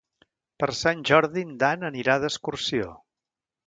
[0.63, 2.95] Per Sant Jordi en Dan anirà d'excursió.